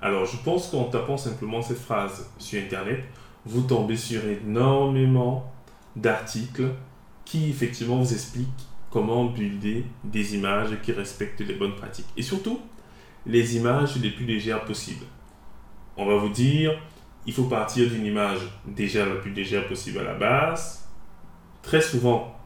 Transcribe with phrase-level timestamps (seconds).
[0.00, 3.04] Alors je pense qu'en tapant simplement cette phrase sur Internet,
[3.44, 5.52] vous tombez sur énormément
[5.96, 6.70] d'articles
[7.24, 8.48] qui effectivement vous expliquent
[8.90, 12.06] comment builder des images qui respectent les bonnes pratiques.
[12.16, 12.60] Et surtout,
[13.26, 15.04] les images les plus légères possibles.
[15.96, 16.80] On va vous dire,
[17.26, 20.88] il faut partir d'une image déjà la plus légère possible à la base.
[21.62, 22.36] Très souvent,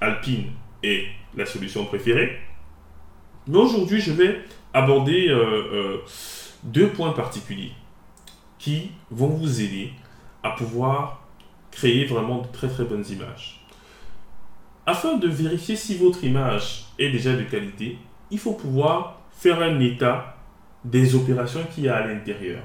[0.00, 0.46] Alpine
[0.82, 1.06] est
[1.36, 2.38] la solution préférée.
[3.48, 4.40] Mais aujourd'hui, je vais
[4.72, 5.36] aborder euh,
[5.72, 5.98] euh,
[6.62, 7.72] deux points particuliers
[8.58, 9.92] qui vont vous aider
[10.42, 11.22] à pouvoir
[11.70, 13.64] créer vraiment de très très bonnes images.
[14.86, 17.98] Afin de vérifier si votre image est déjà de qualité,
[18.30, 20.36] il faut pouvoir faire un état
[20.84, 22.62] des opérations qu'il y a à l'intérieur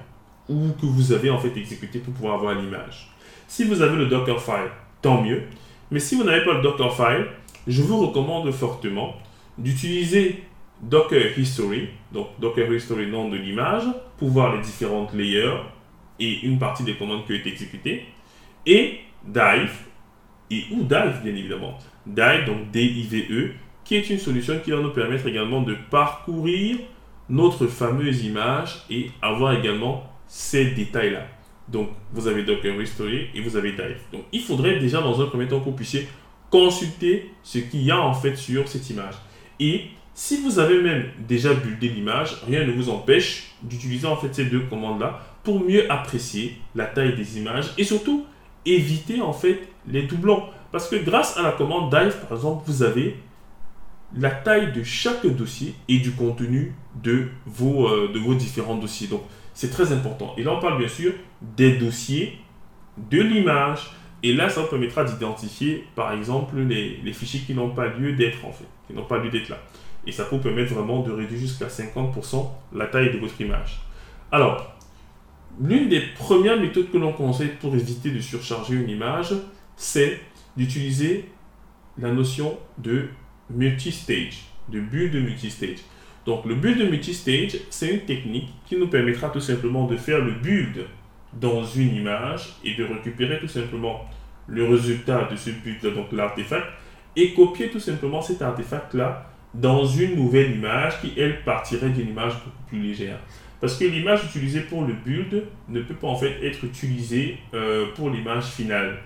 [0.49, 3.11] ou que vous avez en fait exécuté pour pouvoir avoir l'image.
[3.47, 5.43] Si vous avez le Dockerfile, tant mieux.
[5.91, 7.27] Mais si vous n'avez pas le Dockerfile,
[7.67, 9.15] je vous recommande fortement
[9.57, 10.43] d'utiliser
[10.81, 13.83] Docker History, donc Docker History nom de l'image,
[14.17, 15.57] pour voir les différentes layers
[16.19, 18.05] et une partie des commandes qui ont été exécutées,
[18.65, 19.73] et Dive,
[20.49, 21.77] et ou Dive bien évidemment.
[22.05, 23.51] Dive, donc D-I-V-E,
[23.83, 26.77] qui est une solution qui va nous permettre également de parcourir
[27.29, 31.27] notre fameuse image et avoir également ces détails-là.
[31.67, 33.99] Donc, vous avez Docker History et vous avez Dive.
[34.11, 36.07] Donc, il faudrait déjà dans un premier temps que vous puissiez
[36.49, 39.15] consulter ce qu'il y a en fait sur cette image.
[39.59, 39.87] Et
[40.19, 44.45] si vous avez même déjà buildé l'image, rien ne vous empêche d'utiliser en fait ces
[44.45, 48.25] deux commandes-là pour mieux apprécier la taille des images et surtout
[48.65, 50.41] éviter en fait les doublons.
[50.71, 53.15] Parce que grâce à la commande dive, par exemple, vous avez
[54.17, 59.07] la taille de chaque dossier et du contenu de vos, euh, de vos différents dossiers.
[59.07, 59.21] Donc,
[59.53, 60.33] c'est très important.
[60.35, 61.13] Et là, on parle bien sûr
[61.55, 62.39] des dossiers,
[62.97, 63.91] de l'image.
[64.23, 68.13] Et là, ça vous permettra d'identifier, par exemple, les, les fichiers qui n'ont pas lieu
[68.13, 69.59] d'être, en fait, qui n'ont pas lieu d'être là.
[70.07, 73.81] Et ça peut permettre vraiment de réduire jusqu'à 50% la taille de votre image.
[74.31, 74.75] Alors,
[75.61, 79.33] l'une des premières méthodes que l'on conseille pour éviter de surcharger une image,
[79.75, 80.21] c'est
[80.55, 81.29] d'utiliser
[81.97, 83.09] la notion de
[83.49, 85.79] multi-stage, de build de multi-stage.
[86.25, 90.19] Donc le build de multi-stage, c'est une technique qui nous permettra tout simplement de faire
[90.19, 90.85] le build
[91.33, 94.05] dans une image et de récupérer tout simplement
[94.47, 96.65] le résultat de ce build, donc l'artefact,
[97.15, 102.33] et copier tout simplement cet artefact-là dans une nouvelle image qui, elle, partirait d'une image
[102.33, 103.19] beaucoup plus légère.
[103.59, 107.87] Parce que l'image utilisée pour le build ne peut pas en fait être utilisée euh,
[107.95, 108.99] pour l'image finale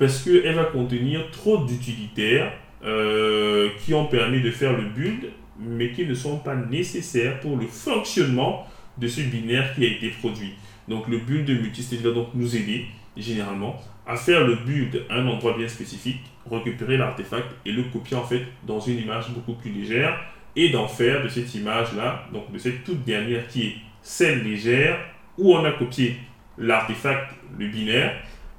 [0.00, 2.50] parce qu'elle va contenir trop d'utilitaires
[2.82, 7.58] euh, qui ont permis de faire le build, mais qui ne sont pas nécessaires pour
[7.58, 8.66] le fonctionnement
[8.96, 10.54] de ce binaire qui a été produit.
[10.88, 13.76] Donc le build multistage va donc nous aider généralement
[14.06, 18.24] à faire le build à un endroit bien spécifique, récupérer l'artefact et le copier en
[18.24, 20.18] fait dans une image beaucoup plus légère
[20.56, 24.42] et d'en faire de cette image là, donc de cette toute dernière qui est celle
[24.42, 24.98] légère
[25.38, 26.16] où on a copié
[26.58, 28.14] l'artefact, le binaire,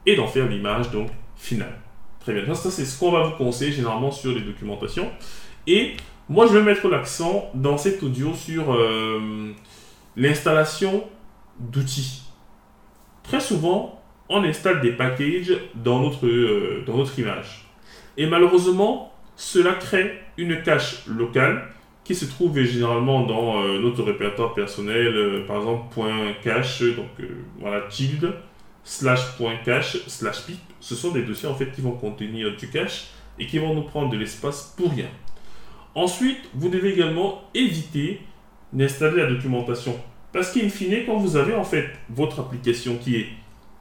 [0.06, 1.73] et d'en faire l'image donc final.
[2.19, 2.53] Très bien.
[2.53, 5.09] Ça, c'est ce qu'on va vous conseiller généralement sur les documentations.
[5.66, 5.95] Et
[6.29, 9.51] moi, je vais mettre l'accent dans cet audio sur euh,
[10.16, 11.03] l'installation
[11.59, 12.23] d'outils.
[13.23, 14.00] Très souvent,
[14.31, 17.66] on installe des packages dans notre, euh, dans notre image.
[18.18, 21.68] Et malheureusement, cela crée une cache locale
[22.04, 26.01] qui se trouve généralement dans euh, notre répertoire personnel, par exemple
[26.44, 27.10] .cache, donc
[27.60, 28.33] voilà, tilde,
[28.83, 33.12] slash .cache, slash pip ce sont des dossiers en fait qui vont contenir du cache
[33.39, 35.07] et qui vont nous prendre de l'espace pour rien.
[35.95, 38.22] Ensuite, vous devez également éviter
[38.74, 39.98] d'installer la documentation.
[40.33, 43.28] Parce qu'in fine, quand vous avez en fait votre application qui est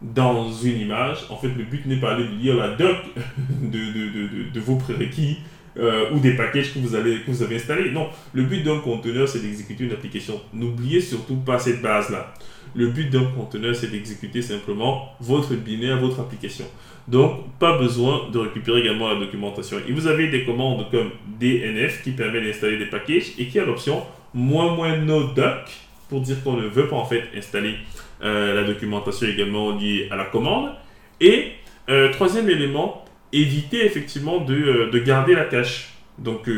[0.02, 2.96] dans une image, en fait le but n'est pas de lire la doc
[3.62, 5.38] de, de, de, de, vos prérequis,
[5.78, 7.90] euh, ou des packages que vous, que vous avez installés.
[7.92, 10.40] Non, le but d'un conteneur, c'est d'exécuter une application.
[10.52, 12.34] N'oubliez surtout pas cette base-là.
[12.74, 16.64] Le but d'un conteneur, c'est d'exécuter simplement votre binaire, votre application.
[17.06, 19.78] Donc, pas besoin de récupérer également la documentation.
[19.88, 23.64] Et vous avez des commandes comme DNF qui permet d'installer des packages et qui a
[23.64, 24.02] l'option
[24.34, 25.68] moins moins no doc
[26.10, 27.76] pour dire qu'on ne veut pas en fait installer
[28.22, 30.72] euh, la documentation également liée à la commande.
[31.20, 31.52] Et
[31.88, 35.90] euh, troisième élément, éviter effectivement de, euh, de garder la cache.
[36.18, 36.50] Donc,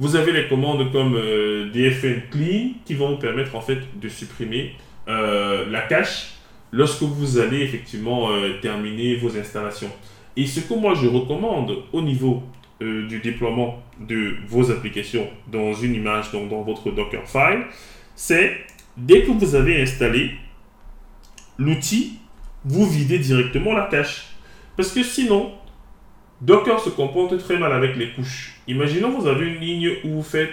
[0.00, 1.14] vous avez les commandes comme
[1.72, 4.74] dfn clean qui vont vous permettre en fait de supprimer
[5.06, 6.32] la cache
[6.72, 8.28] lorsque vous allez effectivement
[8.60, 9.92] terminer vos installations.
[10.36, 12.42] Et ce que moi je recommande au niveau
[12.80, 17.66] du déploiement de vos applications dans une image, donc dans votre Dockerfile,
[18.16, 18.56] c'est
[18.96, 20.32] dès que vous avez installé
[21.58, 22.18] l'outil,
[22.64, 24.26] vous videz directement la cache.
[24.76, 25.52] Parce que sinon,
[26.40, 28.56] Docker se comporte très mal avec les couches.
[28.68, 30.52] Imaginons vous avez une ligne où vous faites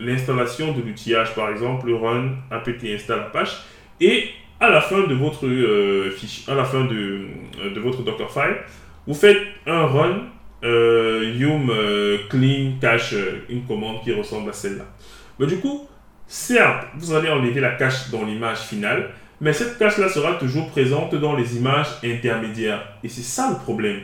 [0.00, 3.58] l'installation de l'outillage, par exemple run apt install apache,
[4.00, 4.30] et
[4.60, 7.26] à la fin de votre euh, fichier, à la fin de,
[7.60, 8.56] euh, votre Dockerfile,
[9.06, 10.22] vous faites un run
[10.64, 11.70] euh, yum
[12.28, 13.14] clean cache,
[13.48, 14.84] une commande qui ressemble à celle-là.
[15.38, 15.88] Mais du coup,
[16.28, 19.10] certes, vous allez enlever la cache dans l'image finale,
[19.40, 22.82] mais cette cache-là sera toujours présente dans les images intermédiaires.
[23.02, 24.00] Et c'est ça le problème.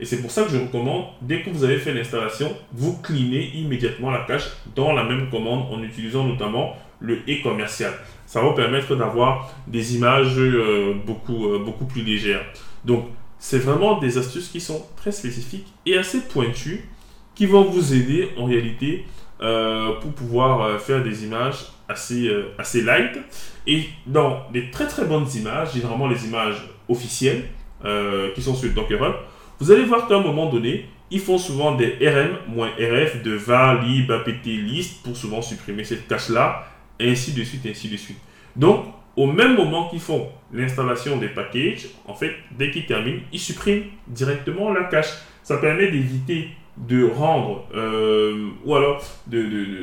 [0.00, 3.52] Et c'est pour ça que je recommande, dès que vous avez fait l'installation, vous cleanez
[3.54, 7.92] immédiatement la cache dans la même commande en utilisant notamment le e-commercial.
[8.26, 12.44] Ça va vous permettre d'avoir des images euh, beaucoup, euh, beaucoup plus légères.
[12.84, 13.06] Donc,
[13.38, 16.88] c'est vraiment des astuces qui sont très spécifiques et assez pointues
[17.34, 19.04] qui vont vous aider en réalité
[19.42, 23.18] euh, pour pouvoir faire des images assez, assez light
[23.66, 27.44] et dans des très très bonnes images, généralement les images officielles
[27.84, 29.14] euh, qui sont sur Docker Hub,
[29.60, 34.10] vous allez voir qu'à un moment donné, ils font souvent des RM-RF de var, lib,
[34.10, 36.64] apt, list pour souvent supprimer cette cache-là,
[37.00, 38.18] ainsi de suite, ainsi de suite.
[38.56, 43.38] Donc, au même moment qu'ils font l'installation des packages, en fait, dès qu'ils terminent, ils
[43.38, 45.12] suppriment directement la cache.
[45.42, 49.76] Ça permet d'éviter de rendre, euh, ou alors de, de,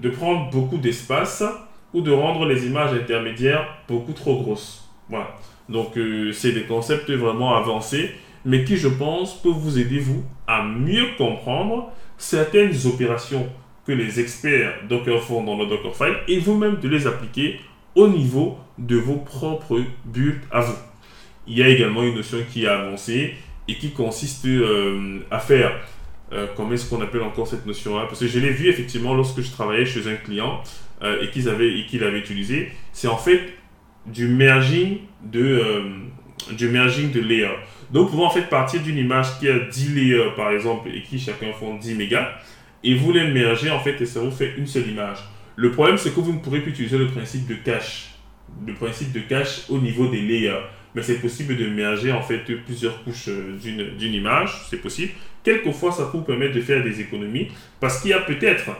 [0.00, 1.42] de prendre beaucoup d'espace
[1.92, 4.88] ou de rendre les images intermédiaires beaucoup trop grosses.
[5.08, 5.34] Voilà.
[5.68, 8.10] Donc, euh, c'est des concepts vraiment avancés,
[8.44, 13.48] mais qui, je pense, peuvent vous aider, vous, à mieux comprendre certaines opérations
[13.86, 17.60] que les experts Docker font dans le Dockerfile et vous-même de les appliquer
[17.94, 20.76] au niveau de vos propres buts à vous.
[21.46, 23.34] Il y a également une notion qui a avancé
[23.68, 25.72] et qui consiste euh, à faire,
[26.32, 28.06] euh, comment est-ce qu'on appelle encore cette notion-là?
[28.06, 30.62] Parce que je l'ai vu effectivement lorsque je travaillais chez un client,
[31.02, 33.52] euh, et qu'ils avaient, et qu'il avait utilisé, c'est en fait
[34.06, 35.82] du merging de, euh,
[36.52, 37.58] du merging de layers.
[37.90, 41.02] Donc, vous pouvez en fait partir d'une image qui a 10 layers, par exemple, et
[41.02, 42.28] qui chacun font 10 mégas,
[42.82, 45.18] et vous les mergez, en fait, et ça vous fait une seule image.
[45.54, 48.14] Le problème, c'est que vous ne pourrez plus utiliser le principe de cache,
[48.66, 50.62] le principe de cache au niveau des layers.
[50.94, 53.58] Mais c'est possible de merger, en fait, plusieurs couches euh,
[53.98, 55.12] d'une image, c'est possible.
[55.46, 57.46] Quelquefois, ça peut vous permettre de faire des économies,
[57.78, 58.70] parce qu'il y a peut-être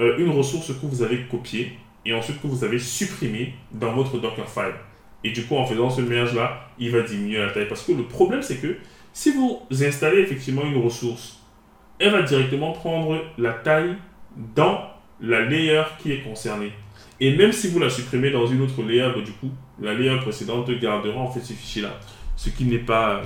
[0.00, 4.18] euh, une ressource que vous avez copiée et ensuite que vous avez supprimée dans votre
[4.18, 4.74] Dockerfile.
[5.22, 7.68] Et du coup, en faisant ce merge-là, il va diminuer la taille.
[7.68, 8.76] Parce que le problème, c'est que
[9.12, 11.38] si vous installez effectivement une ressource,
[12.00, 13.94] elle va directement prendre la taille
[14.56, 14.80] dans
[15.20, 16.72] la layer qui est concernée.
[17.20, 20.18] Et même si vous la supprimez dans une autre layer, bah, du coup, la layer
[20.18, 22.00] précédente gardera en fait ce fichier-là.
[22.36, 23.22] Ce qui n'est pas,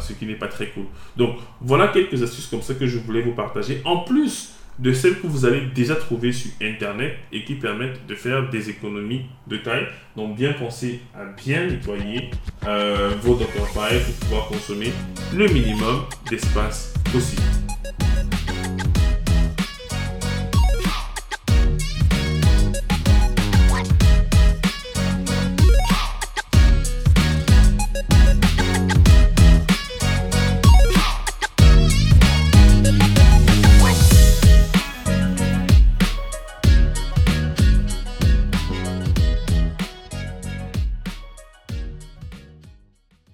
[0.51, 0.85] très cool.
[1.17, 3.83] Donc, voilà quelques astuces comme ça que je voulais vous partager.
[3.85, 8.15] En plus de celles que vous allez déjà trouver sur Internet et qui permettent de
[8.15, 9.87] faire des économies de taille.
[10.17, 12.31] Donc bien penser à bien nettoyer
[12.67, 14.93] euh, vos Dockerfile pour pouvoir consommer
[15.35, 17.43] le minimum d'espace possible.